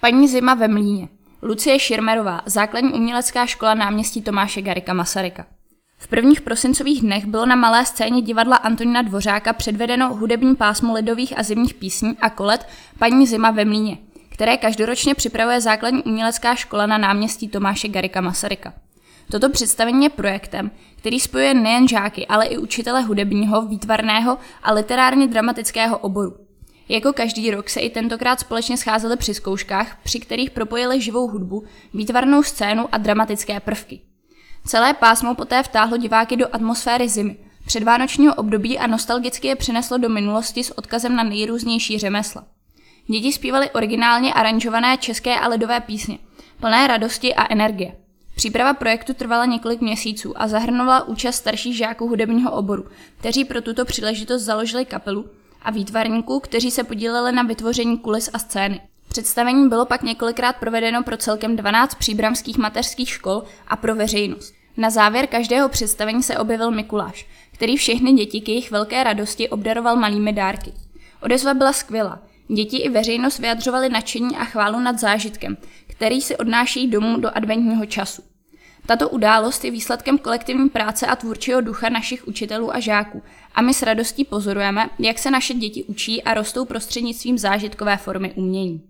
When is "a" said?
11.38-11.42, 12.20-12.30, 24.62-24.72, 32.92-32.98, 38.78-38.86, 45.40-45.48, 47.34-47.52, 50.42-50.48, 55.62-55.70, 58.32-58.38, 63.68-63.76, 74.36-74.44, 81.06-81.16, 82.74-82.80, 83.54-83.62, 86.22-86.34